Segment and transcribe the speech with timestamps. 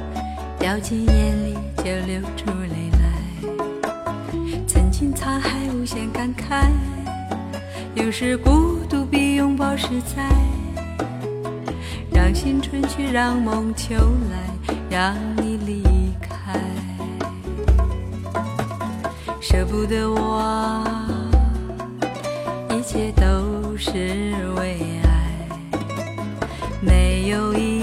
[0.58, 4.32] 掉进眼里就流出泪来。
[4.66, 6.72] 曾经沧海无限感慨，
[7.94, 10.28] 有时孤独比拥抱实在。
[12.12, 13.94] 让心春去，让梦秋
[14.32, 15.84] 来，让你离
[16.20, 16.60] 开。
[19.40, 20.84] 舍不得我，
[22.72, 25.48] 一切都是为爱，
[26.82, 27.83] 没有一。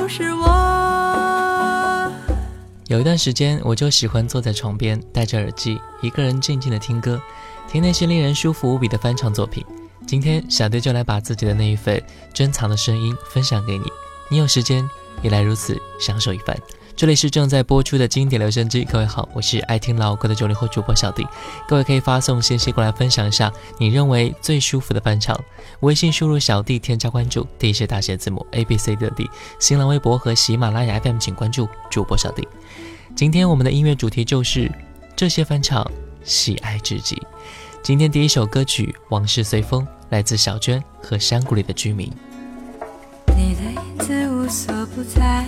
[2.86, 7.20] 有一段时间，我就喜欢坐在床边，戴着耳机，一个人静静的听歌，
[7.68, 9.64] 听那些令人舒服无比的翻唱作品。
[10.06, 12.02] 今天小队就来把自己的那一份
[12.32, 13.84] 珍藏的声音分享给你，
[14.30, 14.88] 你有时间
[15.20, 16.56] 也来如此享受一番。
[16.98, 21.24] 这里是正在播出的经典留声机，各位好，我是爱听老歌的九零后主播小弟。
[21.68, 25.40] 各位可以发送信息过来分享一下你认为最舒服的翻唱。
[25.82, 29.30] 微信输入小弟，添加关注，第一是大写字母 A B C D 的 D。
[29.60, 32.42] 新浪微博和喜马拉雅 FM 请关注主播小弟。
[33.14, 34.68] 今天我们的音乐主题就是
[35.14, 35.88] 这些翻唱
[36.24, 37.16] 喜爱至极。
[37.80, 42.10] 今天第一首歌曲《往事随风》来自小娟和山谷里的居民。
[43.36, 44.66] 你的影子无所
[44.96, 45.47] 不在。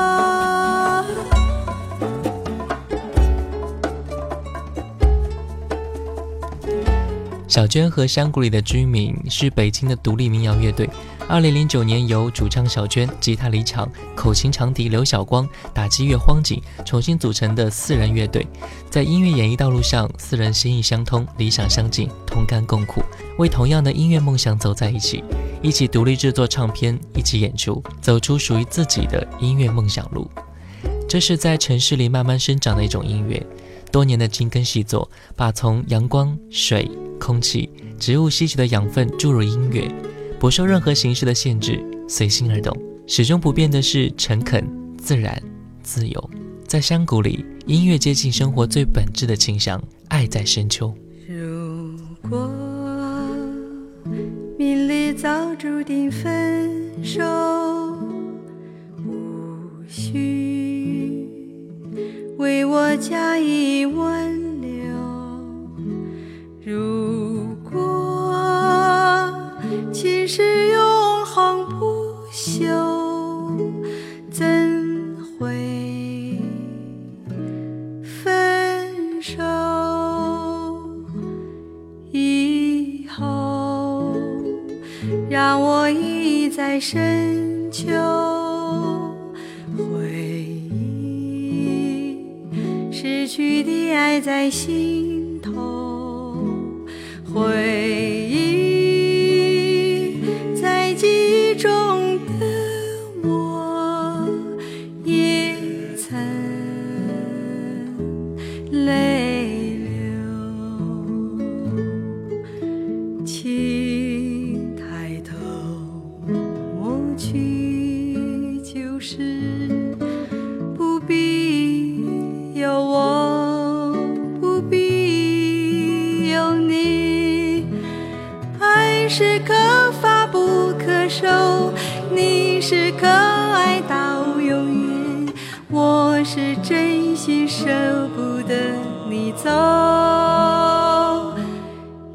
[7.51, 10.89] 小娟和山谷里的居民是北京的独立民谣乐队。
[11.27, 18.47] 2009年，由主唱小娟、吉他李场、口琴长笛刘晓光、打击乐荒井重新组成的四人乐队，
[18.89, 23.01] 在音乐演绎道路上，四人心意相通，理想相近，同甘共苦，
[23.37, 25.21] 为同样的音乐梦想走在一起，
[25.61, 30.25] 一起独立制作唱片，一起演出，走出属于自己的音乐梦想路。
[31.05, 33.45] 这是在城市里慢慢生长的一种音乐。
[33.91, 36.89] 多年的精耕细作，把从阳光、水、
[37.19, 39.87] 空气、植物吸取的养分注入音乐，
[40.39, 42.75] 不受任何形式的限制，随心而动。
[43.05, 44.63] 始终不变的是诚恳、
[44.97, 45.39] 自然、
[45.83, 46.29] 自由。
[46.65, 49.81] 在山谷里，音乐接近生活最本质的清香。
[50.07, 50.93] 爱在深秋。
[51.27, 51.93] 如
[52.29, 52.49] 果
[54.57, 57.21] 命里早注定分手，
[59.05, 60.60] 无需。
[62.41, 64.50] 为我加一温。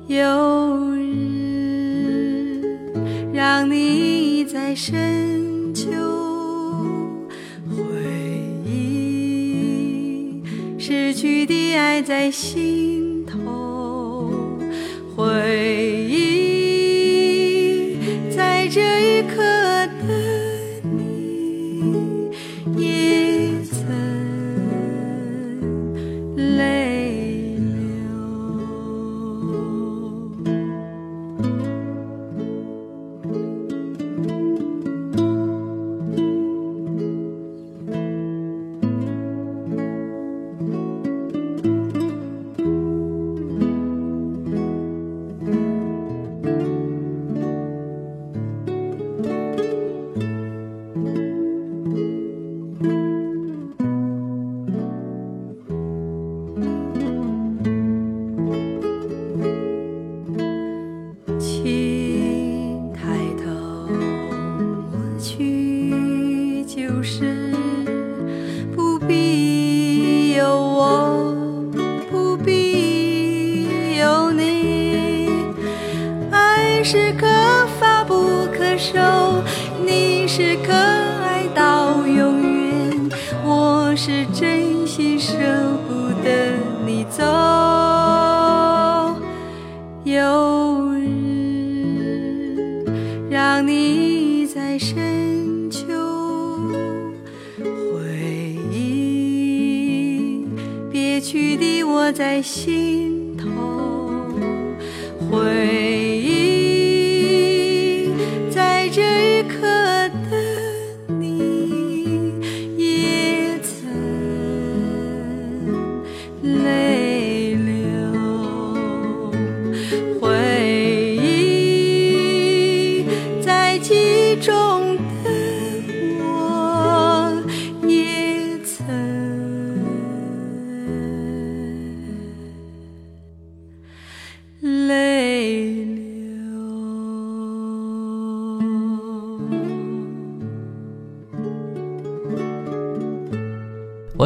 [0.08, 2.60] 有日，
[3.34, 5.84] 让你在深秋
[7.68, 7.84] 回
[8.64, 10.40] 忆
[10.78, 12.95] 失去的爱，在心。
[76.84, 77.26] 是可
[77.80, 78.98] 发不可收，
[79.84, 83.10] 你是可爱到永远，
[83.44, 84.65] 我是真。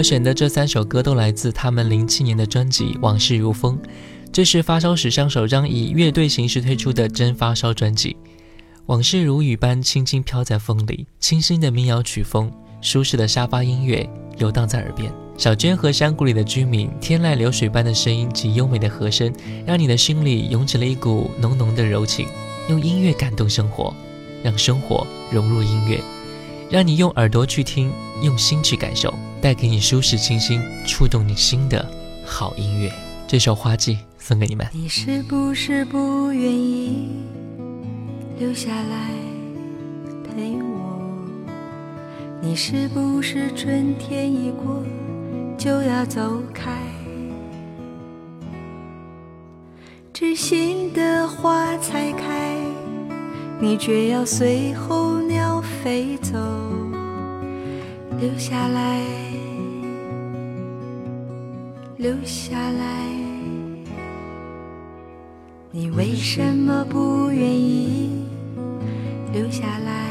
[0.01, 3.77] 我选的这三首歌都来自他们零七年的专辑《往事如风》，
[4.33, 8.17] 这是发烧史上首张以乐队形式推出的真发烧专辑。
[8.87, 15.13] 往事如雨般轻轻飘在风里，清新的民谣曲风，舒适的沙发音乐，流荡在耳边。
[15.37, 19.31] 小娟和山谷里的居民，天籁流水般的声音及优美的和声，
[19.67, 22.27] 让你的心里涌起了一股浓浓的柔情。
[22.71, 23.95] 用音乐感动生活，
[24.43, 26.01] 让生活融入音乐，
[26.71, 27.93] 让你用耳朵去听。
[28.23, 31.87] 用心去感受，带给你舒适、清新、触动你心的
[32.25, 32.93] 好音乐。
[33.27, 34.67] 这首《花季》送给你们。
[34.73, 37.09] 你是不是不愿意
[38.39, 39.11] 留下来
[40.29, 41.01] 陪我？
[42.43, 44.83] 你是不是春天一过
[45.57, 46.71] 就要走开？
[50.13, 52.55] 知心的花才开，
[53.59, 56.70] 你却要随候鸟飞走。
[58.21, 59.01] 留下来，
[61.97, 63.07] 留下来，
[65.71, 68.27] 你为什么不愿意
[69.33, 70.11] 留下来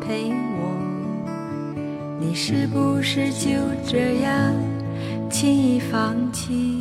[0.00, 2.14] 陪我？
[2.18, 3.50] 你是不是就
[3.86, 4.54] 这样
[5.28, 6.80] 轻易放弃？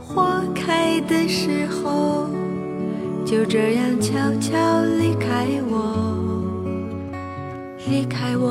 [0.00, 2.26] 花开的时候，
[3.26, 4.10] 就这样悄
[4.40, 4.56] 悄
[4.98, 5.45] 离开？
[7.88, 8.50] 离开我，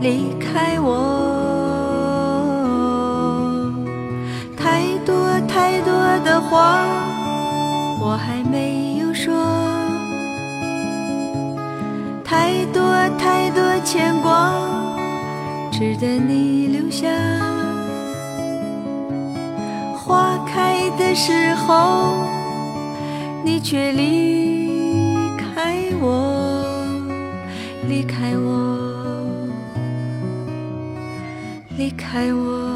[0.00, 0.90] 离开我，
[4.56, 5.14] 太多
[5.46, 5.92] 太多
[6.24, 6.82] 的话
[8.00, 9.32] 我还没有说，
[12.24, 12.82] 太多
[13.16, 14.52] 太多牵挂
[15.70, 17.06] 值得你留下。
[19.94, 22.24] 花开的时候，
[23.44, 24.51] 你却离。
[27.92, 29.48] 离开我，
[31.76, 32.71] 离开我。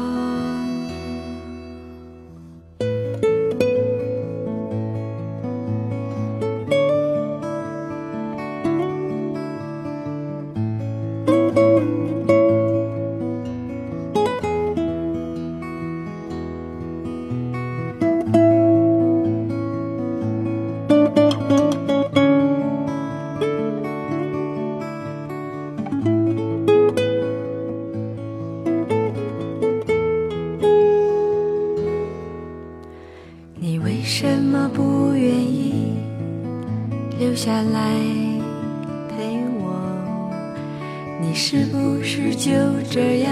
[41.39, 42.51] 是不是就
[42.89, 43.31] 这样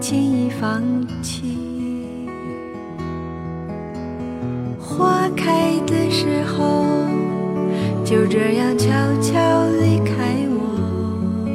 [0.00, 0.82] 轻易放
[1.22, 1.44] 弃？
[4.80, 6.86] 花开的时候，
[8.06, 8.88] 就这样悄
[9.20, 9.34] 悄
[9.82, 11.50] 离开我，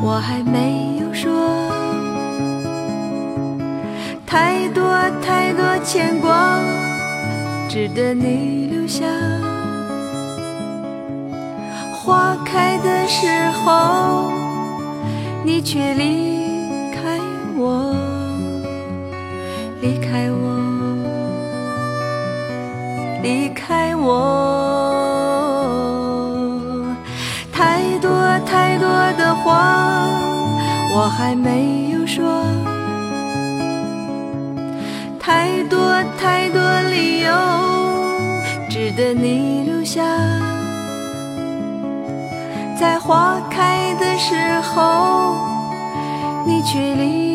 [0.02, 1.63] 我还没有说。
[4.34, 4.90] 太多
[5.22, 6.60] 太多牵挂，
[7.70, 9.06] 值得你留下。
[11.94, 14.32] 花开的时候，
[15.46, 16.48] 你却离
[16.90, 17.20] 开
[17.58, 17.94] 我，
[19.82, 20.58] 离开我，
[23.22, 24.82] 离开我。
[27.52, 28.10] 太多
[28.48, 29.92] 太多的话，
[30.92, 32.73] 我还没有说。
[35.74, 36.62] 多太多
[36.92, 37.34] 理由
[38.70, 40.04] 值得你留下，
[42.80, 45.34] 在花开的时候，
[46.46, 47.33] 你却离。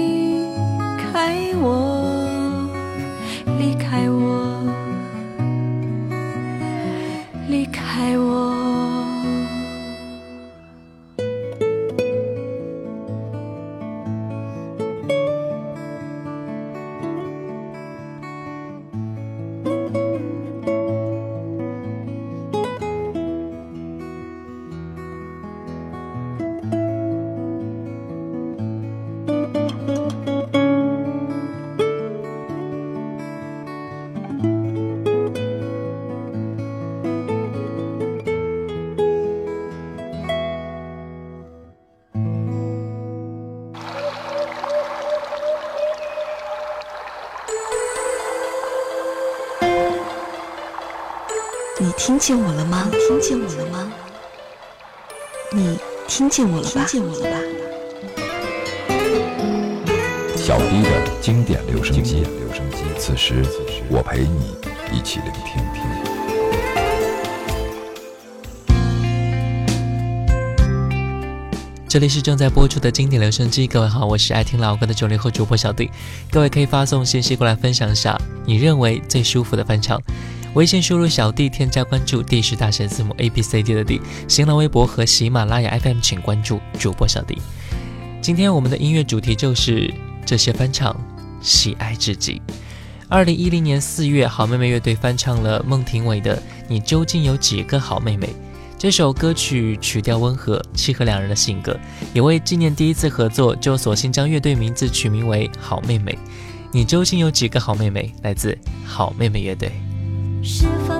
[52.28, 52.86] 听见我了吗？
[52.92, 53.90] 听见我了吗？
[55.50, 56.84] 你听见我了吧？
[56.86, 57.38] 听见我了吧？
[60.36, 62.84] 小弟的经典留声机，留声机。
[62.98, 63.36] 此时，
[63.88, 64.54] 我陪你
[64.94, 65.64] 一起聆听。
[71.88, 73.66] 这里是正在播出的经典留声机。
[73.66, 75.90] 各位好，我是爱听老歌的九零后主播小弟。
[76.30, 79.98] 各位可以发送信息过来分享一下你认为最舒服的翻唱。
[80.58, 84.00] 微信输入小弟添加关注，D 是大写字母 A B C D 的 D。
[84.26, 87.38] 新浪微博和喜马拉雅 FM 请关注主播小弟。
[88.20, 89.88] 今天我们的音乐主题就是
[90.26, 91.00] 这些翻唱，
[91.40, 92.42] 喜爱至极。
[93.08, 96.36] 二零一零年四月，好妹妹乐队翻唱了孟庭苇的
[96.66, 98.26] 《你究竟有几个好妹妹》。
[98.76, 101.78] 这首歌曲曲调温和，契合两人的性格，
[102.12, 106.10] 也为纪念第一次合作，就索性将乐队名字取名为好妹妹。
[106.72, 109.70] 《你究竟有几个好妹妹》来自好妹妹乐队。
[110.42, 110.97] 是否？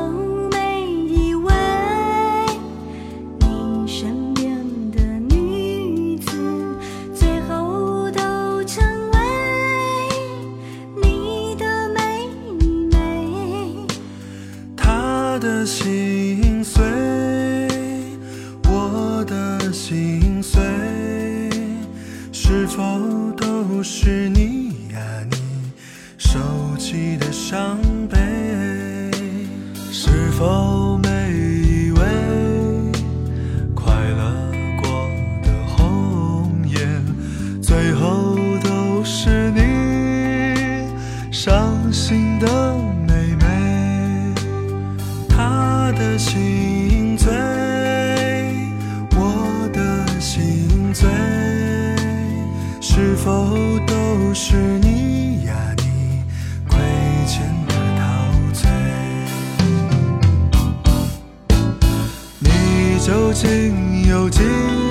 [45.99, 47.29] 的心醉，
[49.17, 51.09] 我的心醉，
[52.81, 53.47] 是否
[53.85, 53.97] 都
[54.33, 55.53] 是你呀？
[55.79, 56.23] 你
[56.69, 56.79] 亏
[57.27, 58.05] 欠的陶
[58.55, 58.71] 醉，
[62.39, 64.87] 你究竟有几？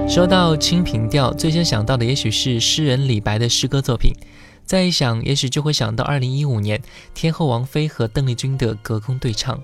[0.10, 4.12] 说到《清平调》，最先想到的也许是诗人李白的诗歌作品。
[4.66, 6.82] 再一想，也许就会想到二零一五年
[7.14, 9.56] 天后王菲和邓丽君的隔空对唱。《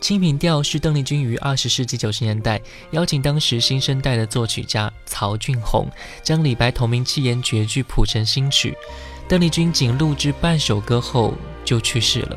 [0.00, 2.60] 清平调》是邓丽君于二十世纪九十年代
[2.92, 5.88] 邀请当时新生代的作曲家曹俊宏
[6.22, 8.72] 将李白同名七言绝句谱成新曲。
[9.28, 12.36] 邓丽君仅录制半首歌后就去世了，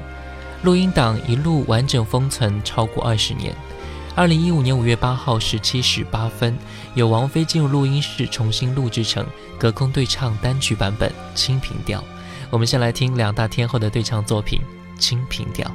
[0.63, 3.55] 录音档一路完整封存超过二十年。
[4.15, 6.57] 二零一五年五月八号十七时八分。
[6.95, 9.25] 有王菲进入录音室重新录制成
[9.57, 11.99] 隔空对唱单曲版本《清平调》。
[12.51, 14.61] 我们先来听两大天后的对唱作品
[14.99, 15.69] 《清平调》。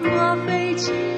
[0.00, 1.13] 若非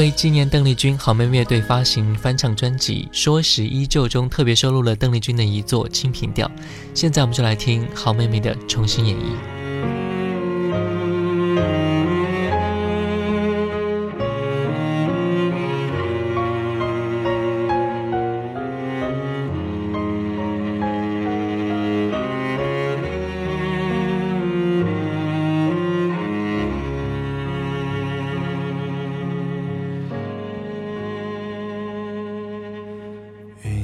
[0.00, 6.48] 为纪念邓丽君，好妹妹乐队发行翻唱专辑《说时依旧》中特别收录了邓丽君的一作《清平调》。
[6.94, 9.59] 现在我们就来听好妹妹的重新演绎。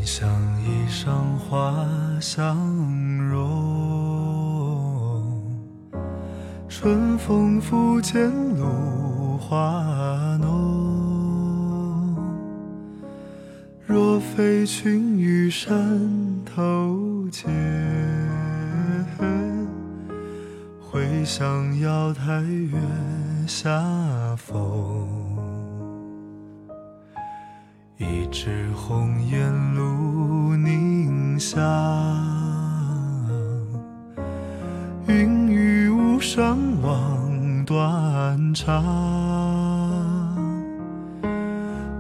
[0.07, 0.29] 香
[0.63, 1.75] 衣上花
[2.21, 2.57] 相
[3.29, 5.43] 融，
[6.69, 12.15] 春风拂槛露华浓。
[13.85, 16.01] 若非群玉山
[16.45, 17.51] 头见，
[20.81, 22.79] 会向瑶台月
[23.49, 23.67] 下
[24.37, 25.26] 逢。
[28.09, 31.59] 一枝红艳露凝香，
[35.09, 38.81] 云雨巫山枉断肠。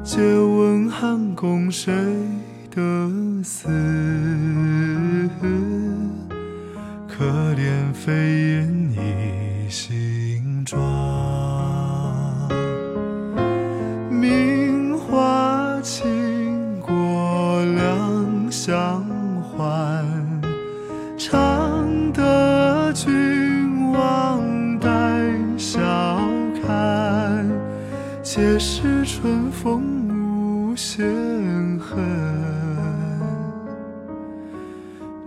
[0.05, 1.92] 借问汉宫谁
[2.71, 2.81] 得
[3.42, 3.69] 似？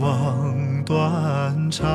[0.00, 1.86] 望断肠，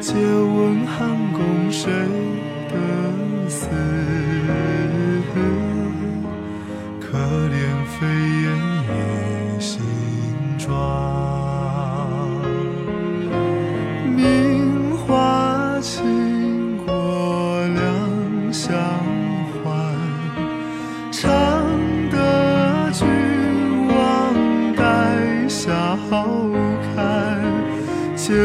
[0.00, 3.66] 借问汉宫谁得似？
[7.00, 8.06] 可怜飞
[8.44, 8.61] 燕。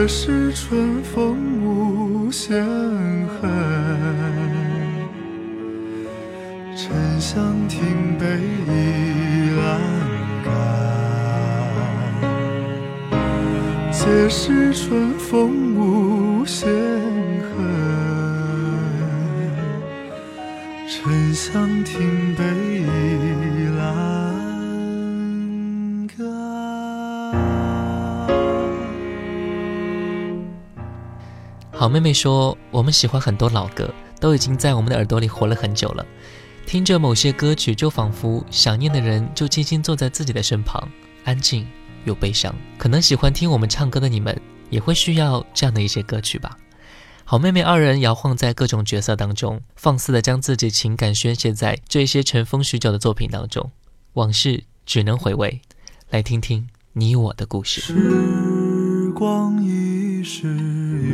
[0.10, 3.52] 是春风无限恨，
[6.78, 7.82] 沉香亭
[8.18, 9.80] 北倚阑
[10.46, 11.48] 干。
[31.88, 36.06] 好妹妹说，我们喜欢很多老歌，都已经在我们的耳朵里活了很久了。
[36.66, 40.86] 听着某些歌曲，就仿佛想念的人就轻轻坐在自己的身旁，
[41.24, 41.66] 安静
[42.04, 42.54] 又悲伤。
[42.78, 44.38] 可能喜欢听我们唱歌的你们，
[44.70, 46.58] 也会需要这样的一些歌曲吧。
[47.24, 53.72] 好妹妹二人摇晃在各种角色当中，放肆的将自己情感宣泄在这些尘封许久的作品当中。
[54.16, 55.62] 往事只能回味，
[56.10, 57.80] 来听听你我的故事。
[57.80, 59.64] 时光
[60.22, 61.14] 逝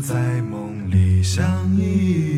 [0.00, 1.44] 在梦里相
[1.76, 2.37] 依。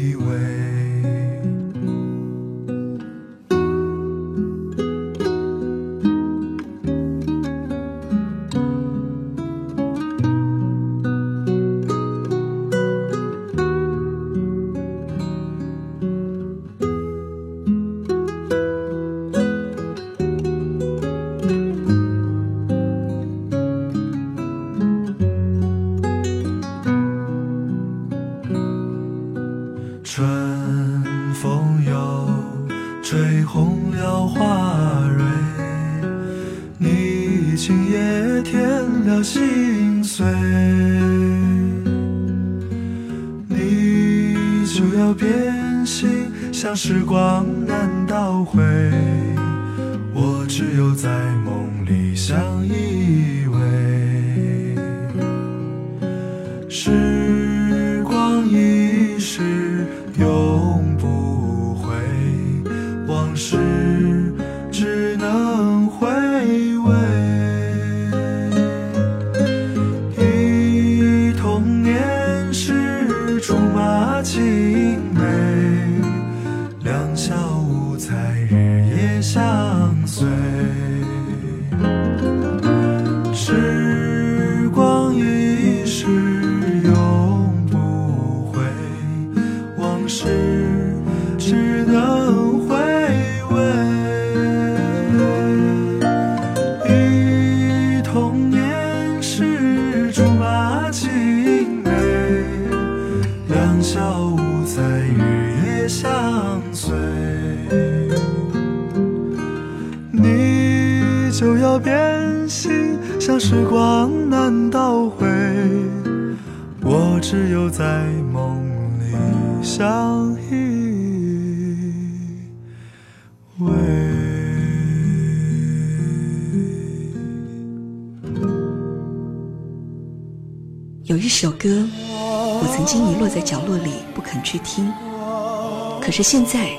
[136.00, 136.70] 可是现在，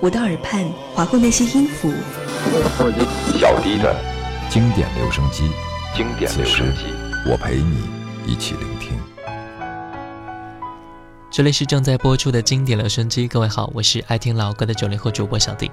[0.00, 1.92] 我的耳畔划过那些音符。
[3.38, 3.94] 小弟的，
[4.48, 5.50] 经典留声机，
[5.94, 6.84] 经典留声机，
[7.30, 7.76] 我陪你
[8.26, 8.90] 一起聆听。
[11.30, 15.70] 这里是正在播出的经典留声机，各位好，我是爱听老歌的九零后主播小弟。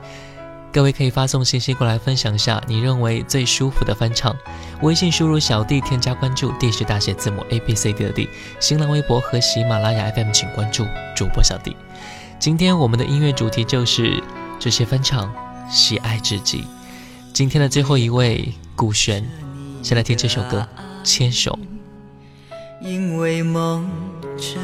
[0.73, 4.35] 各位可以发送信息过来分享一下你认为最舒服的翻唱，
[4.81, 8.27] 微信输入小弟添加关注，D 是大写字母 A B C D 的 D。
[8.59, 10.83] 新浪微博和喜马拉雅 FM 请关注
[11.15, 11.73] 主播小弟。
[12.41, 14.19] 今天我们的音乐主题就是
[14.57, 15.31] 这些翻唱，
[15.69, 16.63] 喜爱至极。
[17.35, 19.23] 今天的最后一位古璇，
[19.83, 20.67] 先来听这首歌
[21.05, 21.51] 《牵手》。
[22.83, 23.87] 因为梦
[24.37, 24.57] 着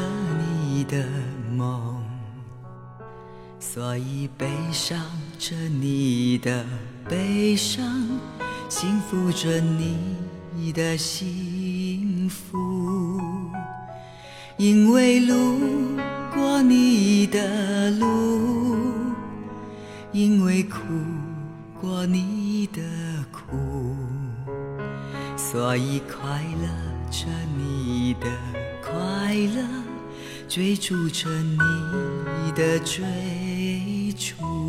[0.64, 1.06] 你的
[1.52, 2.02] 梦，
[3.60, 5.00] 所以悲伤
[5.38, 6.66] 着你的
[7.08, 7.88] 悲伤，
[8.68, 13.20] 幸福着你的幸福，
[14.56, 16.07] 因为路。
[16.34, 18.86] 过你的路，
[20.12, 20.78] 因为苦
[21.80, 22.80] 过你的
[23.32, 23.94] 苦，
[25.36, 26.66] 所以快乐
[27.10, 28.26] 着你的
[28.82, 29.64] 快乐，
[30.48, 34.67] 追逐着你的追逐。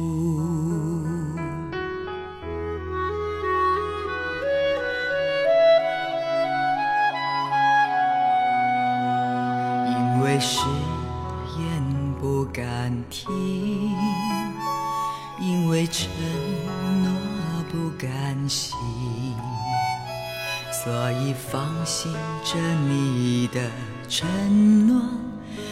[21.89, 22.11] 信
[22.43, 22.55] 着
[22.87, 23.59] 你的
[24.07, 25.01] 承诺，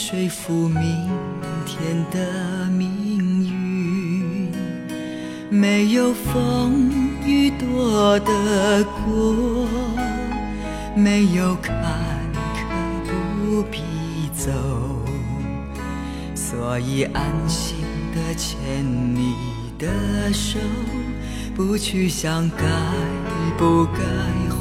[0.06, 1.08] 说服明
[1.64, 1.80] 天
[2.12, 2.86] 的命
[3.50, 4.52] 运，
[5.48, 6.82] 没有风
[7.26, 9.64] 雨躲得过，
[10.94, 11.74] 没有坎
[13.02, 13.78] 坷不必
[14.36, 14.50] 走，
[16.34, 17.78] 所以安心
[18.14, 18.84] 的牵
[19.14, 19.34] 你
[19.78, 20.58] 的手，
[21.56, 22.66] 不去想该
[23.56, 24.02] 不该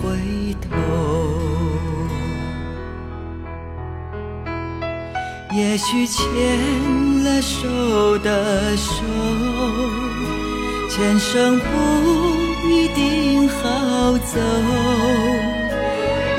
[0.02, 0.18] 回
[0.62, 1.23] 头。
[5.54, 6.24] 也许牵
[7.24, 8.94] 了手的手，
[10.90, 14.40] 前生不一定好走。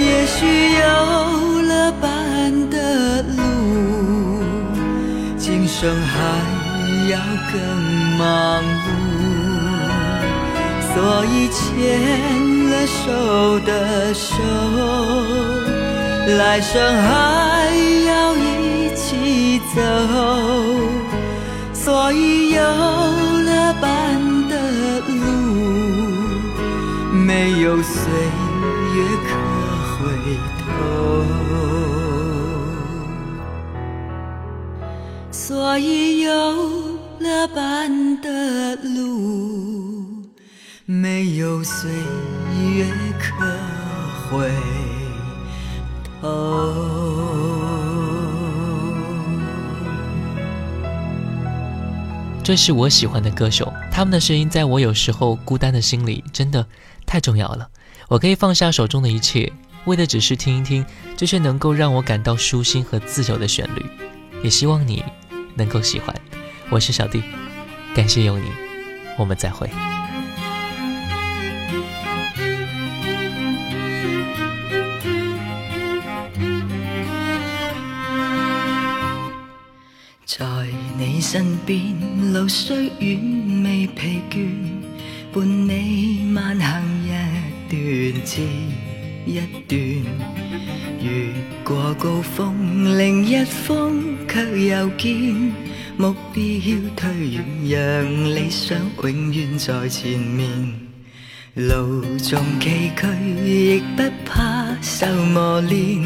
[0.00, 4.42] 也许有了伴的路，
[5.38, 7.18] 今生还要
[7.52, 8.90] 更忙碌。
[10.92, 14.34] 所以牵了手的手，
[16.36, 18.23] 来生还要。
[19.72, 19.80] 走，
[21.72, 24.14] 所以有了伴
[24.48, 24.60] 的
[25.08, 25.58] 路，
[27.12, 30.16] 没有岁月可回
[30.60, 31.26] 头。
[35.30, 36.30] 所以有
[37.20, 40.04] 了伴的路，
[40.86, 41.90] 没有岁
[42.74, 42.86] 月
[43.18, 43.44] 可
[44.30, 44.73] 回。
[52.44, 56.64] 这是我喜欢的歌手，他们的声音在我有时候孤单的心里真的
[57.06, 57.66] 太重要了。
[58.06, 59.50] 我可以放下手中的一切，
[59.86, 60.84] 为的只是听一听
[61.16, 63.82] 这些能够让我感到舒心和自由的旋律。
[64.42, 65.02] 也希望你
[65.54, 66.14] 能够喜欢。
[66.68, 67.22] 我是小弟，
[67.96, 68.44] 感谢有你，
[69.18, 69.70] 我们再会。
[81.34, 81.82] 身边
[82.32, 83.18] 路虽远
[83.64, 84.48] 未疲倦，
[85.34, 88.42] 伴你漫行一段接
[89.26, 90.16] 一段，
[91.02, 91.28] 越
[91.64, 95.34] 过高峰另一峰却又见，
[95.96, 96.42] 目标
[96.94, 100.48] 推远让理想永远在前面，
[101.56, 103.08] 路纵崎岖
[103.44, 106.00] 亦不怕受磨练，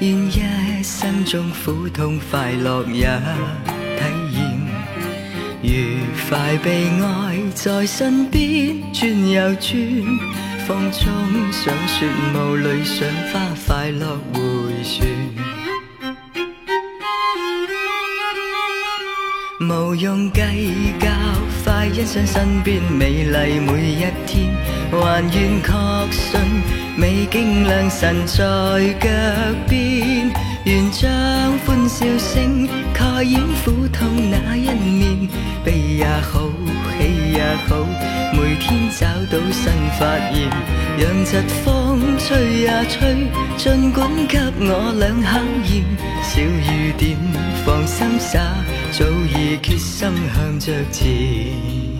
[0.00, 3.08] 愿一生中苦痛快乐也。
[5.68, 5.96] 愉
[6.28, 9.76] 快被爱在身边转又转，
[10.64, 11.02] 风中
[11.52, 12.06] 赏雪
[12.36, 14.40] 雾里赏花，快乐回
[14.84, 15.04] 旋。
[19.60, 20.40] 无用计
[21.00, 21.08] 较，
[21.64, 24.54] 快欣赏身边美丽每一天，
[24.92, 26.40] 还愿确信，
[26.96, 29.08] 美景良辰在脚
[29.68, 30.30] 边，
[30.64, 31.10] 愿将
[31.66, 32.85] 欢笑声。
[33.22, 35.28] 演苦痛那一面，
[35.64, 36.48] 悲也好，
[36.98, 37.84] 喜也好，
[38.32, 40.50] 每天找到新发现。
[40.98, 43.26] 让疾风吹呀吹，
[43.58, 45.40] 尽管给我俩考
[45.72, 45.84] 验。
[46.22, 47.16] 小雨点
[47.64, 48.38] 放心洒，
[48.92, 49.04] 早
[49.34, 51.95] 已决心向着前。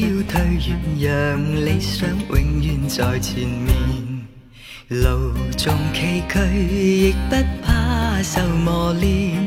[0.00, 0.40] 要退
[0.98, 3.70] 让，理想永远在前面。
[4.88, 9.38] 路纵崎岖，亦不怕受磨练。